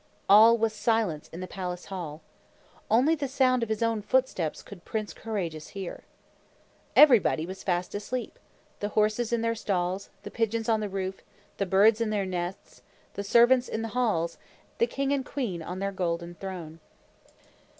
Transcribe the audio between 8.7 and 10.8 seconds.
the horses in their stalls, the pigeons on